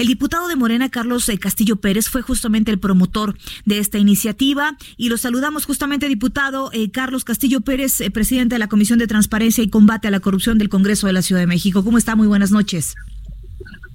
El 0.00 0.06
diputado 0.06 0.48
de 0.48 0.56
Morena, 0.56 0.88
Carlos 0.88 1.28
eh, 1.28 1.36
Castillo 1.36 1.76
Pérez, 1.76 2.08
fue 2.08 2.22
justamente 2.22 2.70
el 2.70 2.78
promotor 2.78 3.36
de 3.66 3.80
esta 3.80 3.98
iniciativa 3.98 4.78
y 4.96 5.10
lo 5.10 5.18
saludamos 5.18 5.66
justamente, 5.66 6.08
diputado 6.08 6.70
eh, 6.72 6.90
Carlos 6.90 7.22
Castillo 7.22 7.60
Pérez, 7.60 8.00
eh, 8.00 8.10
presidente 8.10 8.54
de 8.54 8.60
la 8.60 8.68
Comisión 8.68 8.98
de 8.98 9.06
Transparencia 9.06 9.62
y 9.62 9.68
Combate 9.68 10.08
a 10.08 10.10
la 10.10 10.20
Corrupción 10.20 10.56
del 10.56 10.70
Congreso 10.70 11.06
de 11.06 11.12
la 11.12 11.20
Ciudad 11.20 11.42
de 11.42 11.46
México. 11.46 11.84
¿Cómo 11.84 11.98
está? 11.98 12.16
Muy 12.16 12.28
buenas 12.28 12.50
noches. 12.50 12.94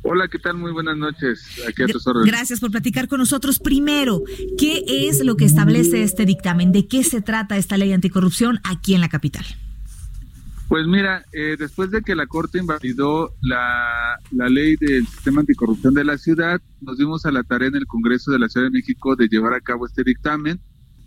Hola, 0.04 0.28
¿qué 0.28 0.38
tal? 0.38 0.58
Muy 0.58 0.72
buenas 0.72 0.95
noches. 0.95 1.44
Aquí 1.68 1.81
a 1.81 1.88
tus 1.88 2.06
órdenes. 2.06 2.31
Gracias 2.31 2.59
por 2.59 2.70
platicar 2.70 3.08
con 3.08 3.17
nosotros. 3.17 3.58
Primero, 3.58 4.22
¿qué 4.59 4.84
es 4.88 5.26
lo 5.26 5.36
que 5.36 5.45
establece 5.45 6.03
este 6.03 6.28
dictamen? 6.28 6.72
¿De 6.72 6.86
qué 6.88 7.03
se 7.03 7.22
trata 7.22 7.58
esta 7.58 7.78
ley 7.78 7.94
anticorrupción 7.94 8.59
aquí 8.64 8.94
en 8.94 9.02
la 9.02 9.09
capital? 9.09 9.44
Pues 10.68 10.88
mira, 10.88 11.24
eh, 11.32 11.55
después 11.60 11.92
de 11.92 12.02
que 12.02 12.16
la 12.16 12.26
Corte 12.26 12.58
invalidó 12.58 13.34
la, 13.42 14.20
la 14.32 14.50
ley 14.50 14.76
del 14.78 15.06
sistema 15.06 15.42
anticorrupción 15.42 15.94
de 15.94 16.04
la 16.04 16.18
ciudad, 16.18 16.60
nos 16.82 16.98
dimos 16.98 17.26
a 17.26 17.32
la 17.32 17.44
tarea 17.44 17.67
en 17.67 17.76
el 17.76 17.86
Congreso 17.86 18.31
de 18.31 18.39
la 18.39 18.50
Ciudad 18.50 18.66
de 18.66 18.72
México 18.72 19.16
de 19.16 19.28
llevar 19.28 19.54
a 19.54 19.62
cabo 19.62 19.86
este 19.86 20.04
dictamen. 20.04 20.59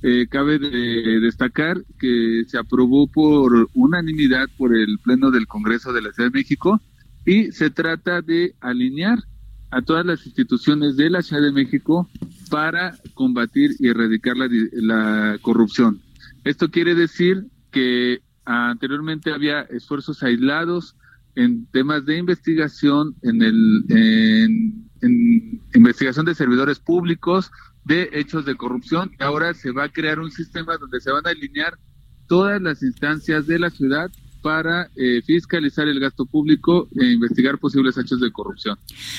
Eh, 0.02 0.28
cabe 0.30 0.60
de 0.60 1.18
destacar 1.18 1.82
que 1.98 2.44
se 2.46 2.56
aprobó 2.56 3.08
por 3.08 3.68
unanimidad 3.74 4.46
por 4.56 4.76
el 4.76 4.96
Pleno 5.02 5.32
del 5.32 5.48
Congreso 5.48 5.92
de 5.92 6.02
la 6.02 6.12
Ciudad 6.12 6.30
de 6.30 6.38
México 6.38 6.80
y 7.26 7.50
se 7.50 7.70
trata 7.70 8.22
de 8.22 8.54
alinear 8.60 9.18
a 9.72 9.82
todas 9.82 10.06
las 10.06 10.24
instituciones 10.24 10.96
de 10.96 11.10
la 11.10 11.20
Ciudad 11.20 11.42
de 11.42 11.50
México 11.50 12.08
para 12.48 12.96
combatir 13.14 13.72
y 13.80 13.88
erradicar 13.88 14.36
la, 14.36 14.48
la 14.72 15.38
corrupción. 15.42 16.00
Esto 16.44 16.70
quiere 16.70 16.94
decir 16.94 17.46
que 17.72 18.20
anteriormente 18.48 19.32
había 19.32 19.60
esfuerzos 19.62 20.22
aislados 20.22 20.96
en 21.34 21.66
temas 21.66 22.06
de 22.06 22.16
investigación, 22.16 23.14
en 23.22 23.42
el 23.42 23.84
investigación 25.74 26.26
de 26.26 26.34
servidores 26.34 26.80
públicos, 26.80 27.52
de 27.84 28.08
hechos 28.12 28.44
de 28.44 28.56
corrupción. 28.56 29.12
Ahora 29.18 29.54
se 29.54 29.70
va 29.70 29.84
a 29.84 29.88
crear 29.88 30.18
un 30.18 30.30
sistema 30.30 30.76
donde 30.76 31.00
se 31.00 31.12
van 31.12 31.26
a 31.26 31.30
alinear 31.30 31.78
todas 32.26 32.60
las 32.60 32.82
instancias 32.82 33.46
de 33.46 33.58
la 33.58 33.70
ciudad 33.70 34.10
para 34.48 34.90
eh, 34.96 35.20
fiscalizar 35.26 35.88
el 35.88 36.00
gasto 36.00 36.24
público 36.24 36.88
e 36.98 37.12
investigar 37.12 37.58
posibles 37.58 37.98
hechos 37.98 38.18
de 38.18 38.32
corrupción. 38.32 38.78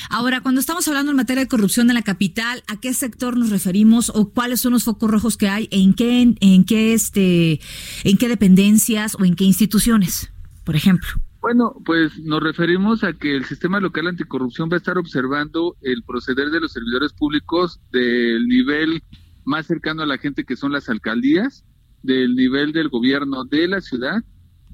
Ahora, 0.10 0.42
cuando 0.42 0.60
estamos 0.60 0.88
hablando 0.88 1.12
en 1.12 1.18
materia 1.18 1.44
de 1.44 1.48
corrupción 1.48 1.88
en 1.92 1.94
la 1.94 2.02
capital, 2.02 2.64
¿a 2.66 2.80
qué 2.80 2.96
sector 2.96 3.38
nos 3.38 3.52
referimos 3.52 4.12
o 4.16 4.32
cuáles 4.32 4.60
son 4.60 4.74
los 4.74 4.86
focos 4.86 5.12
rojos 5.12 5.38
que 5.38 5.48
hay? 5.48 5.68
¿En 5.70 5.94
qué, 5.94 6.34
en 6.40 6.66
qué, 6.66 6.96
este, 6.96 7.60
en 8.06 8.18
qué 8.18 8.28
dependencias 8.28 9.16
o 9.20 9.24
en 9.24 9.36
qué 9.36 9.44
instituciones, 9.44 10.32
por 10.64 10.76
ejemplo? 10.76 11.10
Bueno, 11.42 11.76
pues 11.86 12.18
nos 12.18 12.42
referimos 12.42 13.04
a 13.04 13.14
que 13.14 13.36
el 13.36 13.46
sistema 13.46 13.80
local 13.80 14.08
anticorrupción 14.08 14.68
va 14.68 14.78
a 14.78 14.78
estar 14.78 14.98
observando 14.98 15.78
el 15.82 16.02
proceder 16.02 16.50
de 16.50 16.60
los 16.60 16.72
servidores 16.72 17.14
públicos 17.14 17.80
del 17.92 18.48
nivel 18.48 19.04
más 19.46 19.68
cercano 19.68 20.02
a 20.02 20.08
la 20.08 20.18
gente 20.18 20.44
que 20.44 20.56
son 20.56 20.72
las 20.72 20.90
alcaldías, 20.90 21.66
del 22.02 22.36
nivel 22.36 22.72
del 22.72 22.90
gobierno 22.90 23.46
de 23.46 23.68
la 23.68 23.80
ciudad 23.80 24.24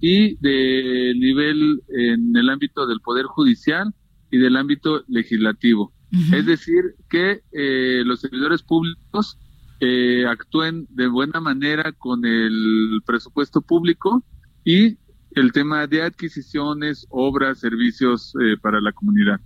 y 0.07 0.35
del 0.35 1.19
nivel 1.19 1.81
en 1.87 2.37
el 2.37 2.51
ámbito 2.51 2.85
del 2.85 2.99
Poder 2.99 3.25
Judicial 3.25 3.91
y 4.29 4.37
del 4.37 4.55
ámbito 4.55 5.03
legislativo. 5.07 5.93
Es 6.31 6.45
decir, 6.45 6.93
que 7.09 7.41
eh, 7.51 8.03
los 8.05 8.21
servidores 8.21 8.61
públicos 8.61 9.39
eh, 9.79 10.27
actúen 10.27 10.85
de 10.91 11.07
buena 11.07 11.41
manera 11.41 11.91
con 11.91 12.23
el 12.23 13.01
presupuesto 13.03 13.61
público 13.61 14.23
y 14.63 14.99
el 15.31 15.51
tema 15.51 15.87
de 15.87 16.03
adquisiciones, 16.03 17.07
obras, 17.09 17.59
servicios 17.59 18.35
eh, 18.39 18.57
para 18.61 18.81
la 18.81 18.91
comunidad. 18.91 19.41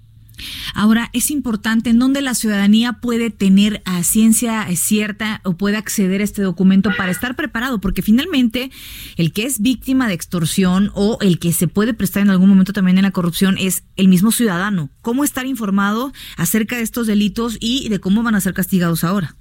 Ahora, 0.74 1.10
es 1.14 1.32
importante 1.32 1.90
en 1.90 2.00
dónde 2.00 2.22
la 2.22 2.36
ciudadanía 2.36 2.94
puede 2.94 3.30
tener 3.30 3.82
a 3.86 4.04
ciencia 4.04 4.68
cierta 4.76 5.42
o 5.44 5.58
puede 5.58 5.78
acceder 5.78 6.22
a 6.22 6.24
este 6.24 6.42
documento 6.42 6.92
para 6.98 7.12
estar 7.12 7.36
preparado, 7.36 7.80
porque 7.80 8.02
finalmente 8.02 8.72
el 9.18 9.34
que 9.34 9.44
es 9.44 9.62
víctima 9.62 10.08
de 10.08 10.14
extorsión 10.14 10.92
o 10.94 11.18
el 11.22 11.40
que 11.40 11.52
se 11.52 11.68
puede 11.68 11.94
prestar 11.94 12.24
en 12.24 12.30
algún 12.30 12.50
momento 12.50 12.74
también 12.74 12.98
en 12.98 13.04
la 13.04 13.12
corrupción 13.12 13.58
es 13.58 13.84
el 13.96 14.08
mismo 14.08 14.32
ciudadano. 14.32 14.90
¿Cómo 15.02 15.24
estar 15.24 15.46
informado 15.46 16.12
acerca 16.38 16.78
de 16.78 16.84
estos 16.84 17.08
delitos 17.08 17.58
y 17.60 17.90
de 17.90 18.00
cómo 18.00 18.24
van 18.24 18.36
a 18.36 18.42
ser 18.42 18.54
castigados 18.54 19.04
ahora? 19.04 19.36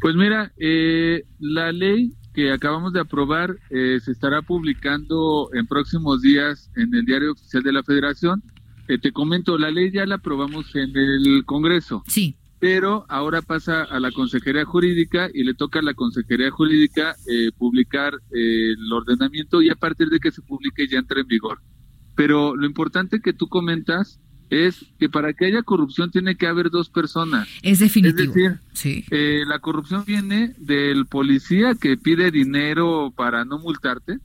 Pues 0.00 0.16
mira, 0.16 0.52
eh, 0.58 1.24
la 1.38 1.70
ley 1.70 2.12
que 2.34 2.50
acabamos 2.50 2.92
de 2.92 3.00
aprobar 3.00 3.56
eh, 3.70 4.00
se 4.02 4.12
estará 4.12 4.42
publicando 4.42 5.50
en 5.52 5.66
próximos 5.66 6.22
días 6.22 6.70
en 6.76 6.94
el 6.94 7.04
Diario 7.04 7.32
Oficial 7.32 7.62
de 7.62 7.72
la 7.72 7.82
Federación 7.82 8.42
eh, 8.92 8.98
te 8.98 9.12
comento, 9.12 9.56
la 9.56 9.70
ley 9.70 9.90
ya 9.90 10.04
la 10.04 10.16
aprobamos 10.16 10.74
en 10.74 10.96
el 10.96 11.44
Congreso. 11.46 12.02
Sí. 12.06 12.36
Pero 12.58 13.06
ahora 13.08 13.40
pasa 13.40 13.82
a 13.82 13.98
la 13.98 14.12
Consejería 14.12 14.64
Jurídica 14.64 15.28
y 15.32 15.44
le 15.44 15.54
toca 15.54 15.78
a 15.78 15.82
la 15.82 15.94
Consejería 15.94 16.50
Jurídica 16.50 17.16
eh, 17.26 17.50
publicar 17.56 18.14
eh, 18.32 18.72
el 18.72 18.92
ordenamiento 18.92 19.62
y 19.62 19.70
a 19.70 19.74
partir 19.74 20.10
de 20.10 20.20
que 20.20 20.30
se 20.30 20.42
publique 20.42 20.86
ya 20.86 20.98
entra 20.98 21.20
en 21.20 21.26
vigor. 21.26 21.60
Pero 22.14 22.54
lo 22.54 22.66
importante 22.66 23.20
que 23.20 23.32
tú 23.32 23.48
comentas 23.48 24.20
es 24.50 24.84
que 24.98 25.08
para 25.08 25.32
que 25.32 25.46
haya 25.46 25.62
corrupción 25.62 26.10
tiene 26.10 26.36
que 26.36 26.46
haber 26.46 26.70
dos 26.70 26.90
personas. 26.90 27.48
Es 27.62 27.78
definitivo. 27.78 28.20
Es 28.20 28.34
decir, 28.34 28.60
sí. 28.74 29.04
la 29.46 29.58
corrupción 29.60 30.04
viene 30.06 30.54
del 30.58 31.06
policía 31.06 31.74
que 31.74 31.96
pide 31.96 32.30
dinero 32.30 33.12
para 33.16 33.46
no 33.46 33.58
multarte, 33.58 34.18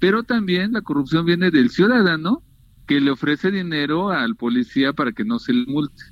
pero 0.00 0.24
también 0.24 0.72
la 0.72 0.82
corrupción 0.82 1.24
viene 1.24 1.52
del 1.52 1.70
ciudadano 1.70 2.42
que 2.90 3.00
le 3.00 3.12
ofrece 3.12 3.52
dinero 3.52 4.10
al 4.10 4.34
policía 4.34 4.92
para 4.92 5.12
que 5.12 5.24
no 5.24 5.38
se 5.38 5.52
le 5.52 5.64
multe. 5.64 6.02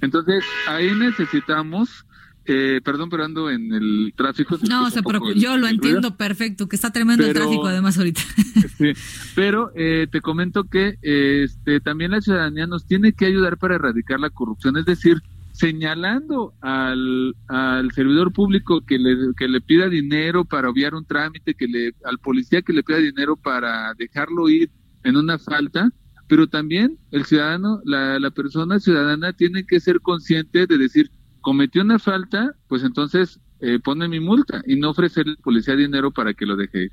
Entonces, 0.00 0.42
ahí 0.66 0.90
necesitamos, 0.98 2.06
eh, 2.46 2.80
perdón, 2.82 3.10
pero 3.10 3.26
ando 3.26 3.50
en 3.50 3.70
el 3.74 4.14
tráfico. 4.16 4.58
No, 4.66 4.90
se 4.90 5.02
preocupe, 5.02 5.38
yo 5.38 5.58
lo 5.58 5.68
entiendo 5.68 6.16
perfecto, 6.16 6.70
que 6.70 6.76
está 6.76 6.90
tremendo 6.90 7.26
el 7.26 7.34
tráfico 7.34 7.66
además 7.66 7.98
ahorita. 7.98 8.22
Sí, 8.78 8.92
pero 9.34 9.72
eh, 9.74 10.06
te 10.10 10.20
comento 10.22 10.64
que 10.64 10.98
este, 11.02 11.80
también 11.80 12.10
la 12.10 12.20
ciudadanía 12.22 12.66
nos 12.66 12.86
tiene 12.86 13.12
que 13.12 13.26
ayudar 13.26 13.58
para 13.58 13.74
erradicar 13.74 14.18
la 14.18 14.30
corrupción, 14.30 14.76
es 14.76 14.84
decir, 14.84 15.22
señalando 15.52 16.54
al, 16.60 17.34
al 17.48 17.90
servidor 17.92 18.32
público 18.32 18.82
que 18.82 18.98
le, 18.98 19.16
que 19.36 19.48
le 19.48 19.60
pida 19.62 19.88
dinero 19.88 20.44
para 20.44 20.68
obviar 20.68 20.94
un 20.94 21.06
trámite, 21.06 21.54
que 21.54 21.66
le, 21.66 21.94
al 22.04 22.18
policía 22.18 22.60
que 22.62 22.74
le 22.74 22.82
pida 22.82 22.98
dinero 22.98 23.36
para 23.36 23.94
dejarlo 23.94 24.48
ir 24.50 24.70
en 25.04 25.16
una 25.16 25.38
falta, 25.38 25.90
pero 26.28 26.46
también 26.48 26.98
el 27.10 27.24
ciudadano, 27.24 27.80
la, 27.84 28.30
persona 28.30 28.80
ciudadana 28.80 29.32
tiene 29.32 29.64
que 29.64 29.80
ser 29.80 30.00
consciente 30.00 30.66
de 30.66 30.78
decir, 30.78 31.10
cometió 31.40 31.82
una 31.82 31.98
falta, 31.98 32.54
pues 32.68 32.82
entonces 32.82 33.40
eh, 33.60 33.78
pone 33.82 34.08
mi 34.08 34.20
multa 34.20 34.62
y 34.66 34.76
no 34.76 34.90
ofrecerle 34.90 35.32
al 35.32 35.38
policía 35.38 35.76
dinero 35.76 36.10
para 36.10 36.34
que 36.34 36.46
lo 36.46 36.56
deje 36.56 36.84
ir. 36.84 36.92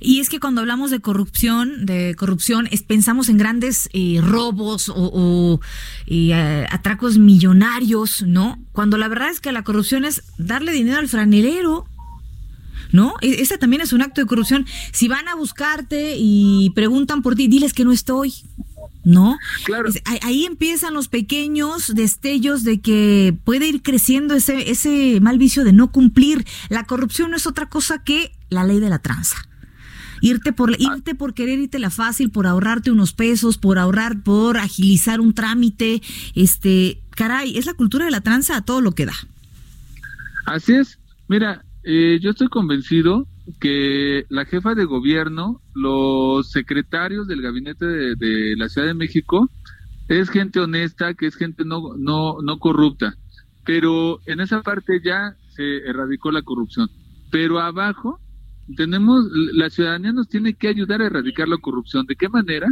Y 0.00 0.20
es 0.20 0.28
que 0.28 0.40
cuando 0.40 0.62
hablamos 0.62 0.90
de 0.90 1.00
corrupción, 1.00 1.86
de 1.86 2.14
corrupción, 2.16 2.66
es, 2.70 2.82
pensamos 2.82 3.28
en 3.28 3.38
grandes 3.38 3.88
eh, 3.92 4.20
robos 4.20 4.88
o, 4.88 4.94
o 4.96 5.60
eh, 6.06 6.66
atracos 6.70 7.18
millonarios, 7.18 8.22
¿no? 8.26 8.58
Cuando 8.72 8.96
la 8.96 9.08
verdad 9.08 9.30
es 9.30 9.40
que 9.40 9.52
la 9.52 9.62
corrupción 9.62 10.04
es 10.04 10.22
darle 10.38 10.72
dinero 10.72 10.98
al 10.98 11.08
franelero, 11.08 11.86
¿no? 12.92 13.14
E, 13.20 13.42
ese 13.42 13.58
también 13.58 13.82
es 13.82 13.92
un 13.92 14.02
acto 14.02 14.20
de 14.20 14.26
corrupción. 14.26 14.66
Si 14.92 15.08
van 15.08 15.28
a 15.28 15.34
buscarte 15.34 16.14
y 16.16 16.70
preguntan 16.74 17.22
por 17.22 17.34
ti, 17.34 17.48
diles 17.48 17.72
que 17.72 17.84
no 17.84 17.92
estoy. 17.92 18.34
¿No? 19.02 19.38
Claro. 19.64 19.88
ahí 20.20 20.44
empiezan 20.44 20.92
los 20.92 21.08
pequeños 21.08 21.94
destellos 21.94 22.64
de 22.64 22.82
que 22.82 23.34
puede 23.44 23.66
ir 23.66 23.80
creciendo 23.80 24.34
ese, 24.34 24.70
ese 24.70 25.20
mal 25.22 25.38
vicio 25.38 25.64
de 25.64 25.72
no 25.72 25.90
cumplir. 25.90 26.44
La 26.68 26.84
corrupción 26.84 27.30
no 27.30 27.36
es 27.38 27.46
otra 27.46 27.70
cosa 27.70 28.04
que 28.04 28.32
la 28.50 28.64
ley 28.64 28.78
de 28.78 28.90
la 28.90 28.98
tranza. 28.98 29.48
Irte 30.20 30.52
por, 30.52 30.72
ah. 30.72 30.76
irte 30.78 31.14
por 31.14 31.34
querer 31.34 31.58
irte 31.58 31.78
la 31.78 31.90
fácil, 31.90 32.30
por 32.30 32.46
ahorrarte 32.46 32.90
unos 32.90 33.12
pesos, 33.12 33.56
por 33.56 33.78
ahorrar, 33.78 34.22
por 34.22 34.58
agilizar 34.58 35.20
un 35.20 35.32
trámite. 35.32 36.02
Este, 36.34 37.00
caray, 37.10 37.56
es 37.56 37.66
la 37.66 37.74
cultura 37.74 38.04
de 38.04 38.10
la 38.10 38.20
tranza 38.20 38.56
a 38.56 38.62
todo 38.62 38.80
lo 38.80 38.92
que 38.92 39.06
da. 39.06 39.14
Así 40.46 40.74
es. 40.74 40.98
Mira, 41.28 41.64
eh, 41.82 42.18
yo 42.20 42.30
estoy 42.30 42.48
convencido 42.48 43.26
que 43.58 44.24
la 44.28 44.44
jefa 44.44 44.74
de 44.74 44.84
gobierno, 44.84 45.60
los 45.74 46.50
secretarios 46.50 47.26
del 47.26 47.42
gabinete 47.42 47.86
de, 47.86 48.54
la 48.56 48.68
Ciudad 48.68 48.86
de 48.86 48.94
México, 48.94 49.50
es 50.08 50.30
gente 50.30 50.60
honesta, 50.60 51.14
que 51.14 51.26
es 51.26 51.36
gente 51.36 51.64
no, 51.64 51.94
no, 51.96 52.36
no 52.42 52.58
corrupta. 52.58 53.14
Pero 53.64 54.20
en 54.26 54.40
esa 54.40 54.62
parte 54.62 55.00
ya 55.04 55.34
se 55.48 55.78
erradicó 55.78 56.30
la 56.30 56.42
corrupción. 56.42 56.88
Pero 57.30 57.60
abajo 57.60 58.20
tenemos, 58.76 59.26
la 59.52 59.70
ciudadanía 59.70 60.12
nos 60.12 60.28
tiene 60.28 60.54
que 60.54 60.68
ayudar 60.68 61.00
a 61.00 61.06
erradicar 61.06 61.48
la 61.48 61.58
corrupción. 61.58 62.06
¿De 62.06 62.16
qué 62.16 62.28
manera? 62.28 62.68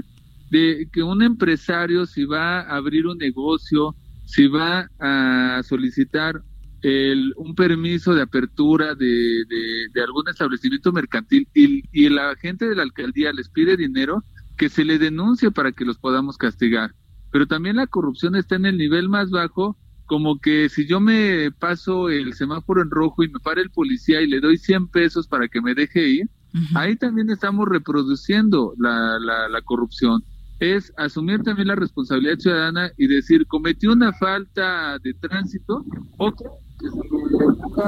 De 0.51 0.89
que 0.93 1.03
un 1.03 1.23
empresario, 1.23 2.07
si 2.07 2.25
va 2.25 2.61
a 2.61 2.77
abrir 2.77 3.07
un 3.07 3.19
negocio, 3.19 3.95
si 4.25 4.47
va 4.47 4.89
a 4.99 5.63
solicitar 5.63 6.43
el, 6.83 7.33
un 7.37 7.55
permiso 7.55 8.15
de 8.15 8.23
apertura 8.23 8.95
de, 8.95 9.45
de, 9.93 10.03
algún 10.03 10.29
establecimiento 10.29 10.93
mercantil 10.93 11.49
y, 11.55 11.83
y 11.93 12.09
la 12.09 12.35
gente 12.37 12.69
de 12.69 12.77
la 12.77 12.83
alcaldía 12.83 13.33
les 13.33 13.49
pide 13.49 13.77
dinero, 13.77 14.23
que 14.57 14.69
se 14.69 14.85
le 14.85 14.99
denuncie 14.99 15.51
para 15.51 15.73
que 15.73 15.85
los 15.85 15.99
podamos 15.99 16.37
castigar. 16.37 16.95
Pero 17.31 17.47
también 17.47 17.77
la 17.77 17.87
corrupción 17.87 18.37
está 18.37 18.57
en 18.57 18.67
el 18.67 18.79
nivel 18.79 19.09
más 19.09 19.31
bajo, 19.31 19.77
como 20.07 20.39
que 20.41 20.69
si 20.69 20.87
yo 20.87 21.01
me 21.01 21.51
paso 21.51 22.09
el 22.09 22.33
semáforo 22.35 22.83
en 22.83 22.91
rojo 22.91 23.23
y 23.23 23.29
me 23.29 23.41
para 23.41 23.61
el 23.61 23.71
policía 23.71 24.23
y 24.23 24.27
le 24.27 24.41
doy 24.41 24.57
100 24.57 24.89
pesos 24.89 25.27
para 25.27 25.49
que 25.49 25.61
me 25.61 25.75
deje 25.75 26.09
ir, 26.09 26.31
ahí 26.75 26.97
también 26.97 27.29
estamos 27.31 27.69
reproduciendo 27.69 28.73
la, 28.79 29.19
la, 29.21 29.49
la 29.49 29.63
corrupción 29.63 30.23
es 30.61 30.93
asumir 30.97 31.43
también 31.43 31.69
la 31.69 31.77
responsabilidad 31.77 32.39
ciudadana 32.39 32.91
y 32.97 33.07
decir, 33.07 33.47
cometí 33.47 33.87
una 33.87 34.13
falta 34.13 34.99
de 34.99 35.15
tránsito, 35.15 35.85
otra 36.17 36.51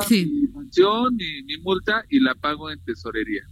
sí. 0.07 0.27
mi 0.27 0.49
sanción, 0.49 1.17
mi, 1.17 1.57
multa 1.63 2.05
y 2.09 2.21
la 2.21 2.35
pago 2.35 2.71
en 2.71 2.79
tesorería. 2.81 3.43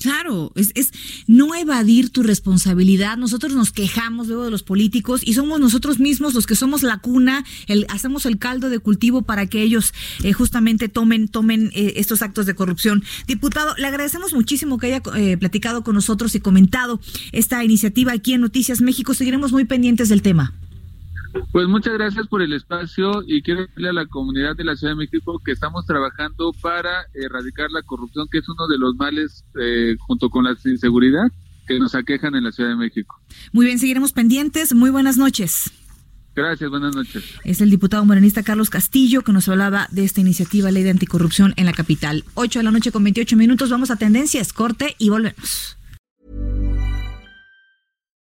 Claro, 0.00 0.50
es, 0.54 0.72
es 0.76 0.92
no 1.26 1.54
evadir 1.54 2.08
tu 2.08 2.22
responsabilidad. 2.22 3.18
Nosotros 3.18 3.52
nos 3.52 3.70
quejamos 3.70 4.28
luego 4.28 4.44
de 4.44 4.50
los 4.50 4.62
políticos 4.62 5.20
y 5.22 5.34
somos 5.34 5.60
nosotros 5.60 6.00
mismos 6.00 6.32
los 6.32 6.46
que 6.46 6.56
somos 6.56 6.82
la 6.82 6.98
cuna, 6.98 7.44
el, 7.66 7.84
hacemos 7.90 8.24
el 8.24 8.38
caldo 8.38 8.70
de 8.70 8.78
cultivo 8.78 9.22
para 9.22 9.46
que 9.46 9.60
ellos 9.60 9.92
eh, 10.22 10.32
justamente 10.32 10.88
tomen, 10.88 11.28
tomen 11.28 11.70
eh, 11.74 11.94
estos 11.96 12.22
actos 12.22 12.46
de 12.46 12.54
corrupción. 12.54 13.04
Diputado, 13.26 13.74
le 13.76 13.86
agradecemos 13.86 14.32
muchísimo 14.32 14.78
que 14.78 14.86
haya 14.86 15.02
eh, 15.16 15.36
platicado 15.36 15.84
con 15.84 15.94
nosotros 15.94 16.34
y 16.34 16.40
comentado 16.40 16.98
esta 17.32 17.62
iniciativa 17.62 18.12
aquí 18.12 18.32
en 18.32 18.40
Noticias 18.40 18.80
México. 18.80 19.12
Seguiremos 19.12 19.52
muy 19.52 19.66
pendientes 19.66 20.08
del 20.08 20.22
tema. 20.22 20.54
Pues 21.52 21.68
muchas 21.68 21.94
gracias 21.94 22.26
por 22.26 22.42
el 22.42 22.52
espacio 22.52 23.22
y 23.26 23.42
quiero 23.42 23.62
decirle 23.62 23.90
a 23.90 23.92
la 23.92 24.06
comunidad 24.06 24.56
de 24.56 24.64
la 24.64 24.76
Ciudad 24.76 24.92
de 24.92 24.98
México 24.98 25.40
que 25.44 25.52
estamos 25.52 25.86
trabajando 25.86 26.52
para 26.60 27.06
erradicar 27.14 27.70
la 27.70 27.82
corrupción, 27.82 28.28
que 28.30 28.38
es 28.38 28.48
uno 28.48 28.66
de 28.66 28.78
los 28.78 28.94
males 28.96 29.44
eh, 29.60 29.96
junto 30.00 30.28
con 30.30 30.44
la 30.44 30.56
inseguridad 30.64 31.30
que 31.66 31.78
nos 31.78 31.94
aquejan 31.94 32.34
en 32.34 32.44
la 32.44 32.52
Ciudad 32.52 32.70
de 32.70 32.76
México. 32.76 33.20
Muy 33.52 33.66
bien, 33.66 33.78
seguiremos 33.78 34.12
pendientes. 34.12 34.74
Muy 34.74 34.90
buenas 34.90 35.16
noches. 35.18 35.70
Gracias, 36.34 36.70
buenas 36.70 36.94
noches. 36.94 37.24
Es 37.44 37.60
el 37.60 37.70
diputado 37.70 38.04
morenista 38.04 38.42
Carlos 38.42 38.70
Castillo 38.70 39.22
que 39.22 39.32
nos 39.32 39.48
hablaba 39.48 39.88
de 39.90 40.04
esta 40.04 40.20
iniciativa 40.20 40.70
Ley 40.70 40.82
de 40.82 40.90
Anticorrupción 40.90 41.54
en 41.56 41.66
la 41.66 41.72
capital. 41.72 42.24
8 42.34 42.60
de 42.60 42.62
la 42.64 42.70
noche 42.70 42.92
con 42.92 43.04
28 43.04 43.36
minutos. 43.36 43.70
Vamos 43.70 43.90
a 43.90 43.96
tendencias, 43.96 44.52
corte 44.52 44.94
y 44.98 45.10
volvemos. 45.10 45.76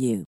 you. 0.00 0.24